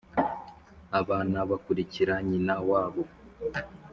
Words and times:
abana 0.99 1.37
bakurikira 1.49 2.13
nyina 2.29 2.55
wawo 2.69 3.03